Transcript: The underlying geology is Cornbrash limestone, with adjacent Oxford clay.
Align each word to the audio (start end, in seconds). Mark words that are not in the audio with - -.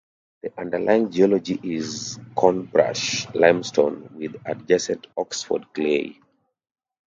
The 0.41 0.51
underlying 0.59 1.11
geology 1.11 1.59
is 1.63 2.17
Cornbrash 2.35 3.35
limestone, 3.35 4.09
with 4.17 4.35
adjacent 4.47 5.05
Oxford 5.15 5.71
clay. 5.75 6.19